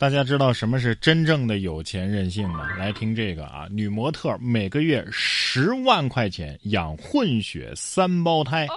[0.00, 2.68] 大家知道什么是真正的有钱任性吗？
[2.78, 8.68] 来听这个啊，女模特每个月十万块钱养混血三胞胎。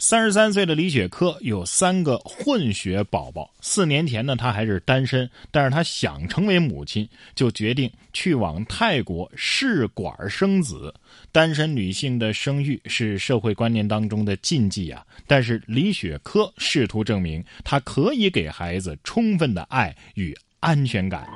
[0.00, 3.52] 三十三岁的李雪珂有三个混血宝宝。
[3.60, 10.94] 四年前呢，她还是单身，但是她想成为母亲，就决定去往泰国试管生子。
[11.32, 21.26] 单身女性的生育是社会观念当中的禁忌啊，但是李雪珂试图证明，她可以给孩子充分的爱与安全感。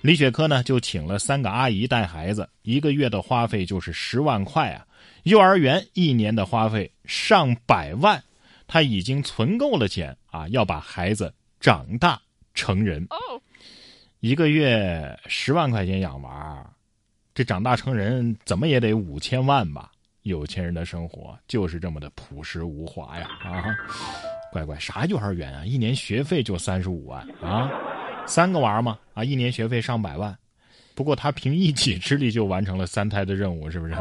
[0.00, 4.86] 李雪珂呢，就请了三个阿姨带孩子，一个月的花费就是十万块啊。
[5.24, 8.22] 幼儿园一年的花费上百万，
[8.66, 12.20] 他已经存够了钱啊，要把孩子长大
[12.54, 13.06] 成人。
[14.20, 16.66] 一个月十万块钱养娃，
[17.34, 19.92] 这长大成人怎么也得五千万吧？
[20.22, 23.28] 有钱人的生活就是这么的朴实无华呀！
[23.42, 23.64] 啊，
[24.52, 25.64] 乖乖，啥幼儿园啊？
[25.64, 27.70] 一年学费就三十五万啊，
[28.26, 30.36] 三个娃嘛啊，一年学费上百万。
[30.94, 33.94] 不过他凭一己之力就完成了三胎的任务，是不是？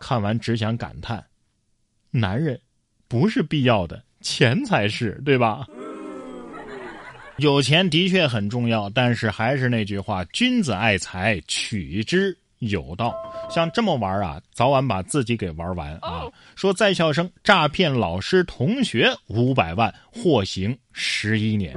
[0.00, 1.24] 看完只想感叹：
[2.10, 2.60] 男人
[3.06, 5.66] 不是必要的，钱才是，对吧？
[7.38, 13.14] 有钱的确很重要，但是还是那句话：君子爱财，取之有道。
[13.48, 16.26] 像这么玩啊，早晚把自己给玩完啊！
[16.56, 21.76] 说在校生诈骗老师同学五百万，获刑十一年。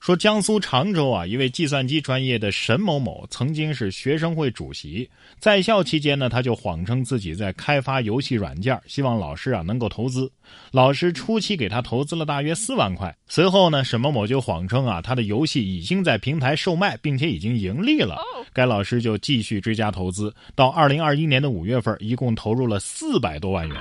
[0.00, 10.30] 说江苏常州啊，一位计算机专业的沈某某曾经是学生会主席，在校期间呢，他就谎称自己在开发游戏软件，希望老师啊能够投资。
[10.70, 18.16] 老师初期给他投资了大约四万块，随后呢，沈某某就谎称啊他的游戏已经在平台售卖，并且已经盈利了。
[18.52, 23.76] 该老师就继续追加投资，到二零二一年的五月份，一共投入了四百多万元。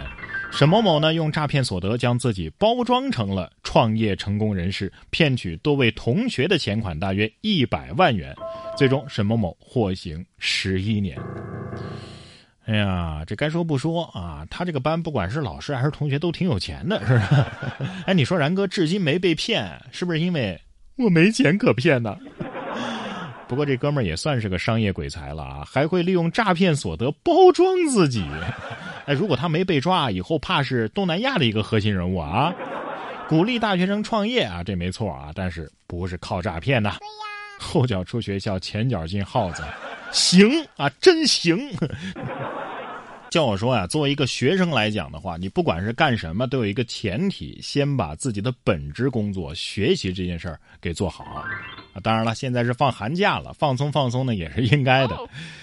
[0.50, 8.36] 沈某某呢，用诈骗所得将自己包装成了创业成功人士，骗取多位同学的钱款大约一百万元，
[8.76, 11.16] 最终沈某某获刑十一年。
[12.66, 17.48] 哎呀，这该说不说啊，他这个班不管是老师还是同学都挺有钱的，是吧？
[18.08, 20.60] 哎，你说然哥至今没被骗，是不是因为
[20.98, 22.18] 我没钱可骗呢？
[23.48, 28.26] 不过这哥们儿也算是个商业鬼才了啊，还会利用诈骗所得包装自己。
[29.08, 32.54] 哎，如果他没被抓，以后怕是东南亚的一个核心人物啊！
[33.30, 36.92] 鼓励大学生创业啊，这没错啊，但是不是靠诈骗的？
[37.58, 39.64] 后脚出学校，前脚进耗子，
[40.12, 40.46] 行
[40.76, 41.58] 啊，真行！
[43.30, 51.24] 叫我说呀，作为一个学生来讲的话，你不管是干什么，都有一个前提，先把自己的本职工作学习这件事儿给做好。
[51.26, 55.18] 啊，当然了，现在是放寒假了，放松放松呢也是应该的。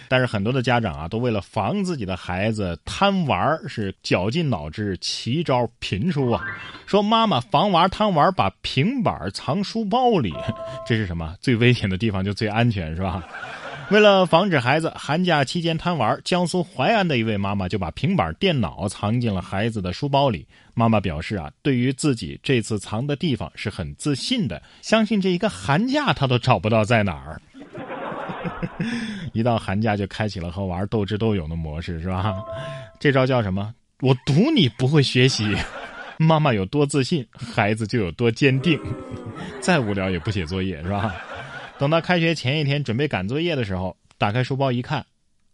[0.08, 6.44] 但是很多的家长啊，都为了防自己的孩子贪玩，是绞尽脑汁，奇招频出啊。
[6.86, 10.32] 说妈妈防娃贪玩，把平板藏书包里，
[10.86, 11.34] 这是什么？
[11.40, 13.24] 最危险的地方就最安全，是吧？
[13.90, 20.46] 为了防止孩子寒假期间贪玩，江苏淮安的一位妈妈就把平板电脑藏进了孩子的书包里。
[20.74, 27.40] 妈妈表示啊，对于自己这次藏的地方是很自信的，相信这一个寒假她都找不到在哪儿。
[29.32, 32.42] 一到寒假就开启了和娃斗智斗勇的模式，是吧？
[32.98, 33.74] 这招叫什么？
[34.00, 35.54] 我赌你不会学习。
[36.16, 38.80] 妈妈有多自信，孩子就有多坚定。
[39.60, 41.14] 再无聊也不写作业，是吧？
[41.78, 45.04] 等到开学前一天准备赶作业的时候，打开书包一看，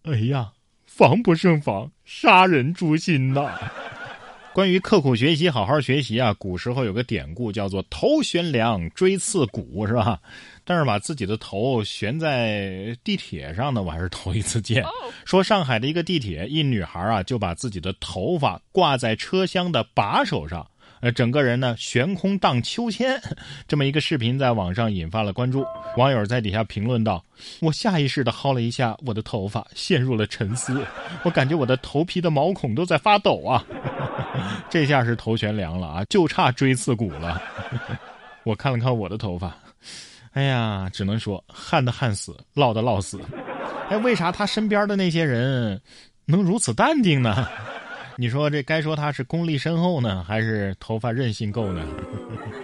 [0.02, 0.52] 哎呀，
[0.86, 3.58] 防不胜防，杀人诛心呐！
[4.52, 10.20] 关于刻苦学习、好好学习啊，古时候有个典故叫做“头悬梁，锥刺股”，是吧？
[10.64, 14.84] 但是把自己的头悬在地铁上呢，我还是头一次见。
[15.24, 20.68] 说上海的一个地铁，一女孩啊，就把自己的头发挂在车厢的把手上。
[21.00, 23.18] 呃，整个人呢悬空荡秋千，
[23.66, 25.64] 这么一个视频在网上引发了关注。
[25.96, 27.24] 网友在底下评论道
[27.60, 30.84] ：“我下意识的薅了一下我的头发，陷入了沉思。
[31.22, 33.64] 我感觉我的头皮的毛孔都在发抖啊！
[34.68, 37.40] 这下是头悬梁了啊，就差锥刺股了。
[38.44, 39.56] 我看了看我的头发，
[40.32, 43.18] 哎呀，只能说旱的旱死，涝的涝死。
[43.88, 45.80] 哎，为啥他身边的那些人
[46.26, 47.48] 能如此淡定呢？”
[48.20, 51.88] 你说这该说他是功力深厚呢，还是头发韧性够呢？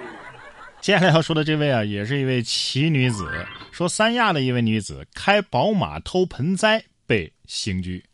[0.82, 3.26] 接下来要说的这位啊，也是一位奇女子。
[3.72, 8.04] 说三亚的一位女子开宝马偷盆栽被刑拘。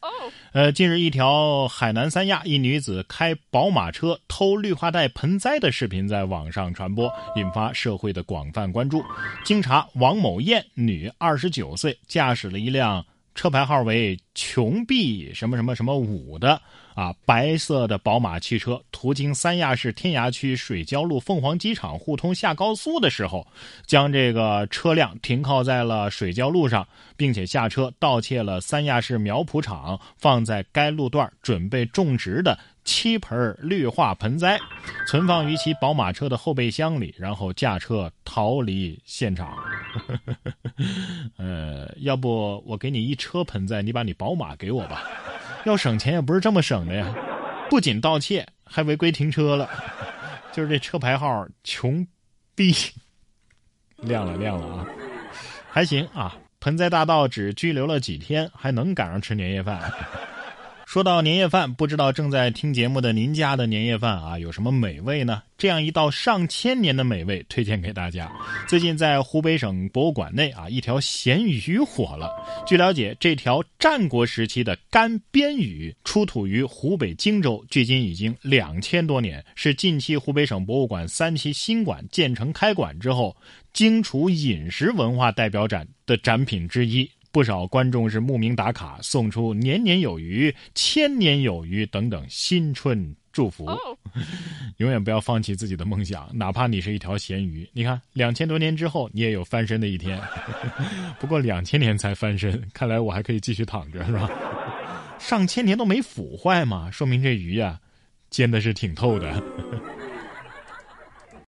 [0.53, 9.03] 呃，近日一条海南三亚一女子开宝马车偷绿化带盆栽的视频在网上传播，引发社会的广泛关注。
[9.45, 16.61] 经查，王某艳，女，二十九岁，驾驶了一辆车牌号为琼 B 什么什么什么五的。
[16.95, 23.47] 啊，白色的宝马汽车途经三亚市天涯区水交路凤凰机场互通下高速的时候，
[23.87, 26.87] 将这个车辆停靠在了水交路上，
[27.17, 34.61] 并且下车盗窃了三亚市苗圃厂放在该路段准备种植的七盆绿化盆栽，
[35.09, 39.57] 存放于其宝马车的后备箱里，然后驾车逃离现场。
[41.37, 45.03] 呃，要不我给你一车盆栽，你把你宝马给我吧。
[45.65, 47.15] 要省钱也不是这么省的呀，
[47.71, 49.69] 不仅盗窃，还违规停车了。
[50.53, 52.07] 就是这车牌号穷
[52.55, 52.75] 逼，
[53.97, 54.87] 亮了亮了啊，
[55.71, 56.37] 还行啊。
[56.61, 59.81] 盆栽大盗只拘留了几天，还能赶上吃年夜饭。
[60.93, 65.43] 说到年夜饭，不知道正在听节目的您家的年夜饭啊有什么美味呢？
[65.57, 68.31] 这样一道上千年的美味推荐给大家。
[68.69, 72.31] 最近在湖北省博物馆内啊，一条咸鱼火了。
[72.67, 83.35] 据了解，这条战国时期的干边鱼出土于湖北荆州，距今已经两千多年，是近期湖北省博物馆三期新馆建成开馆之后，
[83.73, 87.11] 荆楚饮食文化代表展的展品之一。
[87.33, 93.67] 不少观众是慕名打卡，送出“年年有余”“千年有余”等等新春祝福。
[94.77, 97.67] 永远不要放弃自己的梦想，哪怕你是一条咸鱼。
[97.73, 100.21] 你看，两千多年之后，你也有翻身的一天。
[101.19, 104.29] 不过两千年才翻身，看来我还可以继续躺着，是吧？
[105.19, 107.81] 上千年都没腐坏嘛，说明这鱼呀，
[108.29, 109.43] 煎的是挺透的。